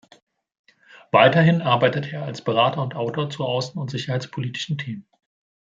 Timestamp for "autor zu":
2.95-3.43